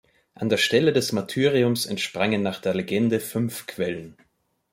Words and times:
An 0.33 0.49
der 0.49 0.57
Stelle 0.57 0.93
des 0.93 1.11
Martyriums 1.11 1.85
entsprangen 1.85 2.41
nach 2.41 2.59
der 2.59 2.73
Legende 2.73 3.19
fünf 3.19 3.67
Quellen. 3.67 4.17